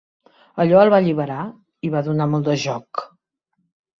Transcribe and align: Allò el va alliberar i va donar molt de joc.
Allò 0.63 0.79
el 0.83 0.89
va 0.93 0.97
alliberar 1.03 1.43
i 1.87 1.91
va 1.97 2.03
donar 2.09 2.29
molt 2.33 2.47
de 2.49 2.57
joc. 2.65 3.07